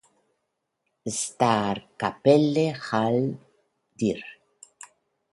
[1.19, 3.37] Staatskapelle Halle,
[3.99, 4.19] dir.